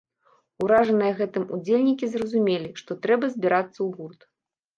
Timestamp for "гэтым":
1.19-1.45